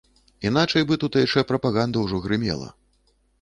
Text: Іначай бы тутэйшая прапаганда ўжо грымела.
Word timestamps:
Іначай 0.49 0.85
бы 0.91 0.97
тутэйшая 1.03 1.43
прапаганда 1.51 1.97
ўжо 2.07 2.23
грымела. 2.25 2.73